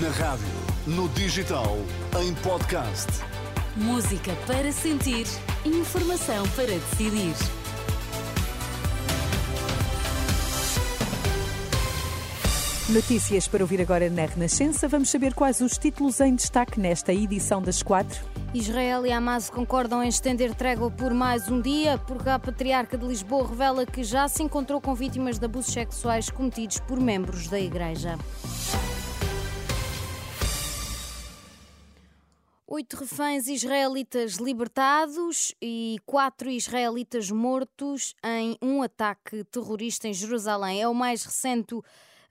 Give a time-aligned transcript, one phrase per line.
[0.00, 0.46] Na rádio,
[0.86, 1.76] no digital,
[2.18, 3.08] em podcast.
[3.76, 5.26] Música para sentir,
[5.66, 7.34] informação para decidir.
[12.88, 14.88] Notícias para ouvir agora na Renascença.
[14.88, 18.18] Vamos saber quais os títulos em destaque nesta edição das quatro.
[18.54, 23.04] Israel e Hamas concordam em estender trégua por mais um dia, porque a Patriarca de
[23.04, 27.60] Lisboa revela que já se encontrou com vítimas de abusos sexuais cometidos por membros da
[27.60, 28.16] Igreja.
[32.74, 40.80] Oito reféns israelitas libertados e quatro israelitas mortos em um ataque terrorista em Jerusalém.
[40.80, 41.78] É o mais recente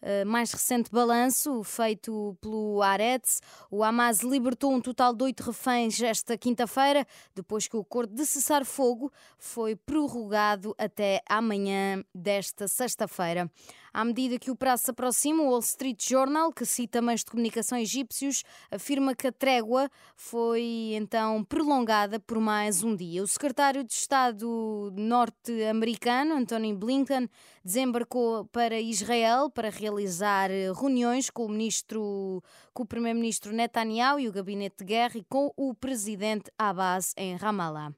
[0.03, 3.39] Uh, mais recente balanço feito pelo Aretz.
[3.69, 8.25] O Hamas libertou um total de oito reféns esta quinta-feira, depois que o acordo de
[8.25, 13.47] cessar-fogo foi prorrogado até amanhã desta sexta-feira.
[13.93, 17.31] À medida que o prazo se aproxima, o Wall Street Journal, que cita meios de
[17.31, 18.41] comunicação egípcios,
[18.71, 23.21] afirma que a trégua foi então prolongada por mais um dia.
[23.21, 27.29] O secretário de Estado norte-americano, Anthony Blinken,
[27.65, 32.41] desembarcou para Israel para realizar reuniões com o ministro,
[32.73, 37.35] com o primeiro-ministro Netanyahu e o gabinete de guerra e com o presidente Abbas em
[37.35, 37.93] Ramallah.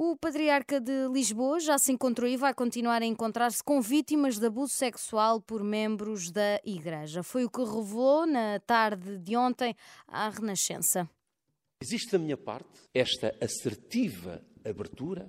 [0.00, 4.46] O patriarca de Lisboa já se encontrou e vai continuar a encontrar-se com vítimas de
[4.46, 7.24] abuso sexual por membros da Igreja.
[7.24, 9.74] Foi o que revelou na tarde de ontem
[10.06, 11.10] à Renascença.
[11.82, 15.28] Existe da minha parte esta assertiva abertura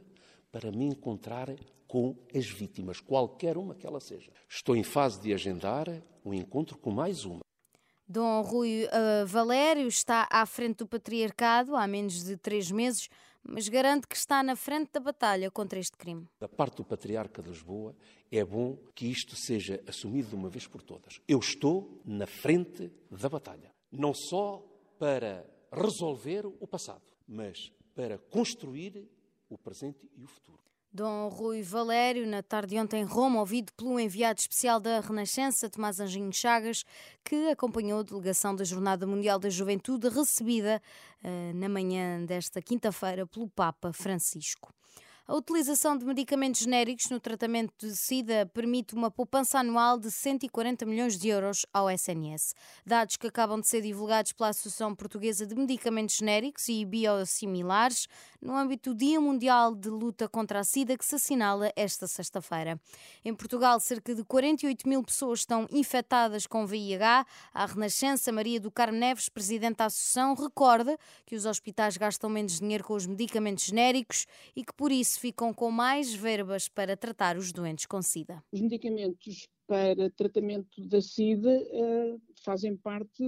[0.52, 1.48] para me encontrar
[1.88, 4.32] com as vítimas, qualquer uma que ela seja.
[4.48, 5.88] Estou em fase de agendar
[6.24, 7.40] um encontro com mais uma.
[8.12, 13.08] Dom Rui uh, Valério está à frente do patriarcado há menos de três meses
[13.44, 16.28] mas garante que está na frente da batalha contra este crime.
[16.40, 17.96] Da parte do Patriarca de Lisboa,
[18.32, 21.22] é bom que isto seja assumido de uma vez por todas.
[21.28, 24.64] Eu estou na frente da batalha, não só
[25.00, 29.08] para resolver o passado, mas para construir
[29.50, 30.60] o presente e o futuro.
[30.92, 35.70] Dom Rui Valério, na tarde de ontem em Roma, ouvido pelo enviado especial da Renascença,
[35.70, 36.84] Tomás Anjinho Chagas,
[37.24, 40.82] que acompanhou a delegação da Jornada Mundial da Juventude, recebida
[41.24, 44.74] uh, na manhã desta quinta-feira pelo Papa Francisco.
[45.30, 50.88] A utilização de medicamentos genéricos no tratamento de SIDA permite uma poupança anual de 140
[50.88, 52.56] milhões de euros ao SNS.
[52.84, 58.08] Dados que acabam de ser divulgados pela Associação Portuguesa de Medicamentos Genéricos e Biosimilares
[58.42, 62.82] no âmbito do Dia Mundial de Luta contra a SIDA, que se assinala esta sexta-feira.
[63.24, 67.24] Em Portugal, cerca de 48 mil pessoas estão infectadas com VIH.
[67.54, 72.60] A Renascença Maria do Carmo Neves, presidente da Associação, recorda que os hospitais gastam menos
[72.60, 74.26] dinheiro com os medicamentos genéricos
[74.56, 78.42] e que, por isso, ficam com mais verbas para tratar os doentes com SIDA.
[78.52, 83.24] Os medicamentos para tratamento da SIDA uh, fazem parte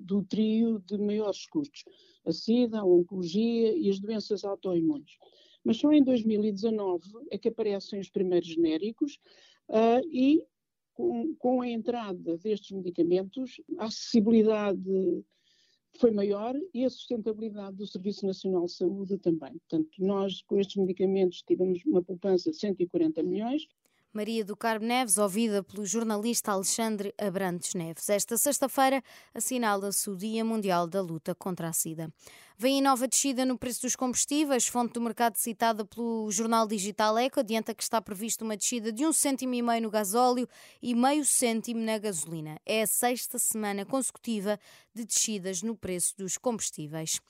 [0.00, 1.84] do, trio de maiores custos:
[2.24, 5.16] a SIDA, a oncologia e as doenças autoimunes.
[5.64, 9.18] Mas só em 2019 é que aparecem os primeiros genéricos
[9.68, 10.44] uh, e,
[11.38, 15.24] com a entrada destes medicamentos, a acessibilidade
[15.96, 19.52] foi maior e a sustentabilidade do Serviço Nacional de Saúde também.
[19.58, 23.66] Portanto, nós com estes medicamentos tivemos uma poupança de 140 milhões
[24.16, 28.08] Maria do Carmo Neves, ouvida pelo jornalista Alexandre Abrantes Neves.
[28.08, 29.04] Esta sexta-feira
[29.34, 32.10] assinala-se o Dia Mundial da Luta contra a SIDA.
[32.56, 37.40] Vem nova descida no preço dos combustíveis, fonte do mercado citada pelo jornal digital Eco,
[37.40, 40.48] adianta que está prevista uma descida de um cêntimo e meio no gasóleo
[40.80, 42.58] e meio cêntimo na gasolina.
[42.64, 44.58] É a sexta semana consecutiva
[44.94, 47.20] de descidas no preço dos combustíveis.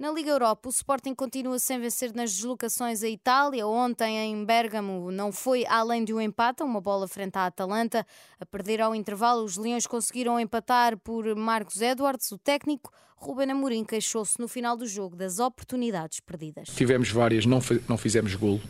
[0.00, 3.66] Na Liga Europa, o Sporting continua sem vencer nas deslocações à Itália.
[3.66, 8.06] Ontem, em Bergamo, não foi além de um empate, uma bola frente à Atalanta.
[8.40, 12.32] A perder ao intervalo, os Leões conseguiram empatar por Marcos Edwards.
[12.32, 16.68] O técnico Ruben Amorim queixou-se no final do jogo das oportunidades perdidas.
[16.70, 18.62] Tivemos várias, não, não fizemos golo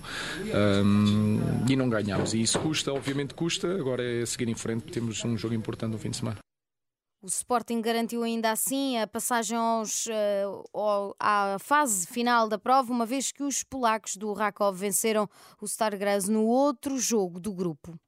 [0.84, 2.34] um, e não ganhámos.
[2.34, 3.72] E isso custa, obviamente custa.
[3.72, 6.38] Agora é seguir em frente, temos um jogo importante no fim de semana.
[7.22, 13.04] O Sporting garantiu ainda assim a passagem aos, uh, à fase final da prova, uma
[13.04, 15.28] vez que os polacos do Rakov venceram
[15.60, 18.00] o Stargraz no outro jogo do grupo.